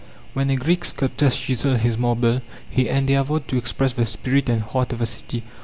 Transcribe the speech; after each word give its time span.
When 0.33 0.49
a 0.49 0.55
Greek 0.55 0.83
sculptor 0.83 1.29
chiseled 1.29 1.81
his 1.81 1.95
marble 1.95 2.41
he 2.67 2.89
endeavored 2.89 3.47
to 3.49 3.57
express 3.57 3.93
the 3.93 4.07
spirit 4.07 4.49
and 4.49 4.63
heart 4.63 4.93
of 4.93 4.97
the 4.97 5.05
city. 5.05 5.43